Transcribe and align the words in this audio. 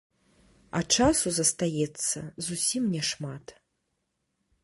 А 0.79 0.79
часу 1.01 1.27
застаецца 1.35 2.19
зусім 2.47 2.83
няшмат. 2.97 3.45